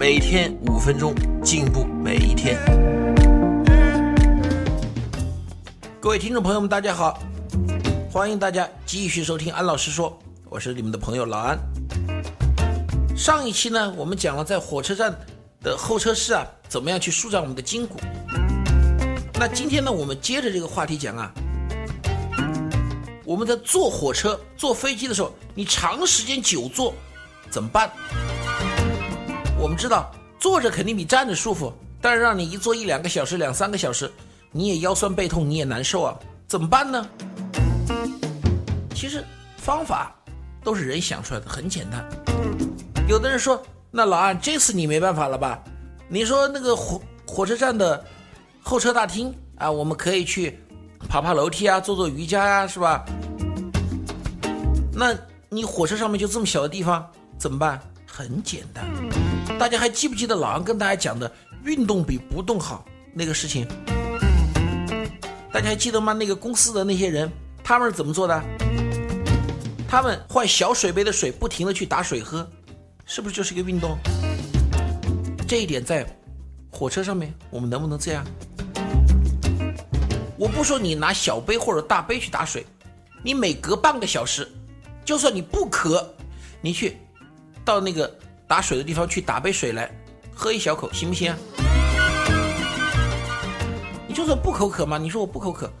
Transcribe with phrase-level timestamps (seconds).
[0.00, 1.14] 每天五分钟，
[1.44, 2.58] 进步每一天。
[6.00, 7.22] 各位听众朋友们，大家好，
[8.10, 10.18] 欢迎大家继续收听安老师说，
[10.48, 11.58] 我是你们的朋友老安。
[13.14, 15.14] 上一期呢，我们讲了在火车站
[15.62, 18.00] 的候车室啊，怎么样去舒展我们的筋骨。
[19.34, 21.30] 那今天呢，我们接着这个话题讲啊。
[23.26, 26.94] 我们在坐火车、坐飞机的时候，你长时间久坐
[27.50, 27.90] 怎么办？
[29.60, 31.70] 我们知道坐着肯定比站着舒服，
[32.00, 34.10] 但是让你一坐一两个小时、两三个小时，
[34.50, 37.06] 你也腰酸背痛，你也难受啊，怎么办呢？
[38.94, 39.22] 其实
[39.58, 40.16] 方法
[40.64, 42.02] 都是人想出来的，很简单。
[43.06, 43.62] 有的人说
[43.92, 45.62] ：“那老安，这次你没办法了吧？
[46.08, 48.02] 你说那个火火车站的
[48.62, 50.58] 候车大厅啊，我们可以去。”
[51.06, 53.04] 爬爬楼梯啊，做做瑜伽呀，是吧？
[54.92, 55.14] 那
[55.50, 57.06] 你火车上面就这么小的地方
[57.38, 57.78] 怎么办？
[58.06, 58.84] 很简单，
[59.58, 61.30] 大家还记不记得老杨跟大家讲的
[61.64, 63.66] “运动比不动好”那个事情？
[65.52, 66.12] 大家还记得吗？
[66.12, 67.30] 那个公司的那些人，
[67.62, 68.42] 他们是怎么做的？
[69.88, 72.48] 他们换小水杯的水，不停的去打水喝，
[73.04, 73.98] 是不是就是一个运动？
[75.46, 76.06] 这一点在
[76.70, 78.24] 火车上面，我们能不能这样？
[80.38, 82.64] 我不说你拿小杯或者大杯去打水，
[83.22, 84.48] 你每隔半个小时，
[85.04, 86.14] 就算你不渴，
[86.62, 86.96] 你去
[87.64, 88.16] 到那个
[88.50, 89.88] 打水的地方去打杯水来
[90.34, 91.32] 喝一小口，行不行？
[94.08, 95.72] 你就算不口渴嘛，你说我不口渴，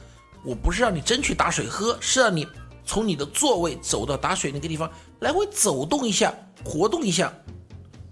[0.44, 2.46] 我不是让你真去打水喝，是让你
[2.84, 4.88] 从你的座位走到打水那个地方，
[5.18, 6.32] 来回走动一下，
[6.64, 7.32] 活动一下，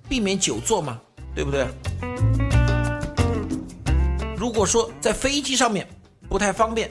[0.08, 1.00] 避免久坐嘛，
[1.36, 1.64] 对不对？
[4.36, 5.88] 如果说在飞机上面。
[6.28, 6.90] 不太方便，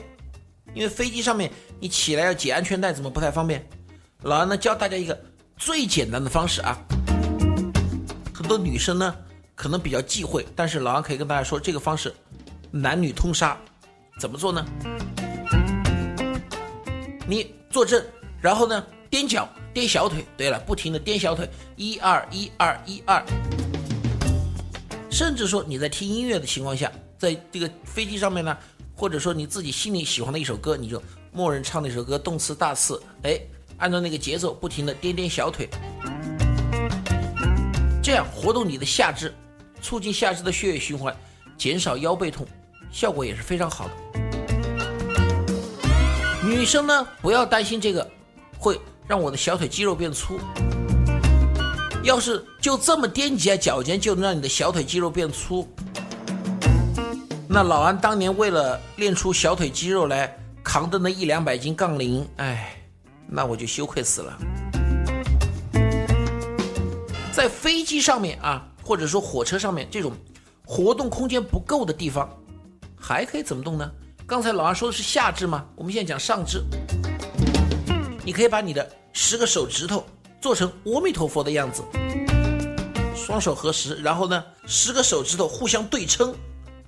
[0.74, 3.64] 因为飞机上面你起来要解安全带，怎么不太方便？
[4.22, 5.16] 老安呢教大家一个
[5.56, 6.76] 最简单的方式啊。
[8.38, 9.12] 很多女生呢
[9.56, 12.14] 可能比较忌讳，但是老安可以跟大家说，这个方式
[12.70, 13.58] 男女通杀。
[14.20, 14.64] 怎么做呢？
[17.26, 18.00] 你坐正，
[18.40, 20.24] 然后呢踮脚、踮小腿。
[20.36, 23.20] 对了，不停的踮小腿，一二一二一二。
[25.10, 28.56] 甚至说你在听音乐的情况下，在这个飞机上面呢。
[28.94, 33.40] 或者说你自己心里喜欢的一首歌，你就默认唱那首歌，动次大次，哎，
[33.78, 35.68] 按照那个节奏不停的颠颠小腿，
[38.18, 39.32] 样活动你的下肢，
[39.80, 41.16] 促进下肢的血液循环，
[41.56, 42.44] 减少腰背痛，
[42.90, 43.94] 效果也是非常好的。
[46.44, 48.10] 女生呢，不要担心这个
[48.58, 50.40] 会让我的小腿肌肉变粗，
[52.02, 55.68] 要是就这么踮几下脚尖就能让你的小腿肌肉变粗。
[57.48, 62.74] 那老安当年为了练出小腿肌肉来，扛的那一两百斤杠铃，哎，
[63.28, 64.38] 那我就羞愧死了。
[67.38, 70.10] 在飞机上面啊，或者说火车上面这种
[70.66, 72.28] 活动空间不够的地方，
[73.00, 73.88] 还可以怎么动呢？
[74.26, 75.64] 刚才老安说的是下肢吗？
[75.76, 76.60] 我们现在讲上肢。
[78.24, 80.04] 你可以把你的十个手指头
[80.40, 81.84] 做成阿弥陀佛的样子，
[83.14, 86.34] 双手合十，然后呢，十个手指头互相对称。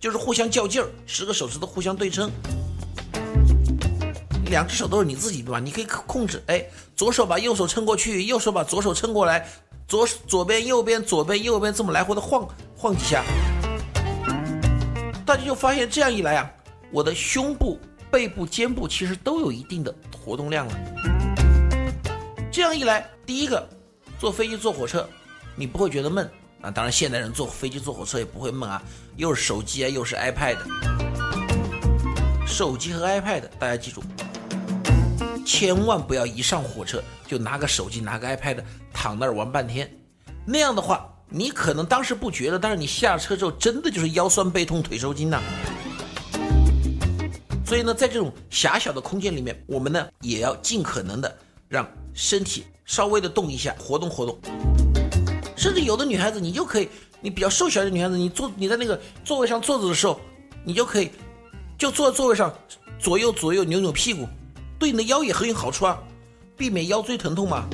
[0.01, 2.29] 就是互相较劲儿，十个手指头互相对称，
[4.47, 5.61] 两只手都是你自己的吧？
[5.61, 9.47] 你可以控制，哎，左手把右手撑过去，右手把左手撑过来，
[9.91, 13.25] 左左边右边左边右边这么来回的晃晃几下，
[15.27, 16.49] 大家就发现这样一来啊，
[16.93, 17.77] 我的胸部、
[18.09, 20.75] 背部、肩部其实都有一定的活动量了。
[22.53, 23.69] 这样一来，第一个，
[24.17, 25.09] 坐飞机坐火车，
[25.57, 26.31] 你不会觉得闷。
[26.61, 28.81] 啊，当然，现代人坐飞机、坐火车也不会闷啊，
[29.17, 30.57] 又是手机啊，又是 iPad。
[32.47, 34.01] 手机和 iPad，大家记住，
[35.53, 38.63] 千万不要一上火车就拿个手机、拿个 iPad
[38.95, 39.91] 躺那儿玩半天。
[40.47, 45.43] 那样的话，你可能当时不觉得，但是你下车之后，真的就是腰酸背痛、腿抽筋呐。
[47.67, 51.37] 所以呢，在这种狭小的空间里面，我们呢也要尽可能的
[51.69, 54.39] 让身体稍微的动一下，活动活动。
[55.57, 56.89] 甚至有的女孩子，你就可以，
[57.21, 60.21] 你比较瘦小的女孩子，你坐你在那个座位上坐着的时候，
[60.63, 61.11] 你就可以
[61.77, 62.55] 就坐在座位上，
[63.01, 64.29] 左右左右扭扭屁股，
[64.81, 65.99] 对你的腰也很有好处啊，
[66.57, 67.69] 避免腰椎疼痛嘛。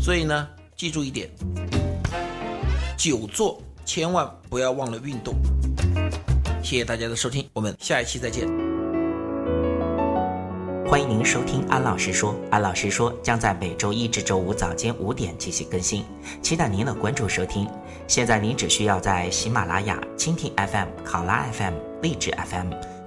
[0.00, 1.30] 所以呢，记住一点，
[2.98, 5.36] 久坐千万不要忘了运动。
[6.64, 8.48] 谢谢大家的收听，我们下一期再见。
[10.84, 16.04] 欢迎您收听安老师说，安老师说将在每周一至周五早间五点进行更新，
[16.42, 17.68] 期待您的关注收听。
[18.08, 22.72] 现在您只需要在喜马拉雅、蜻蜓 FM、考拉 FM、荔枝 FM、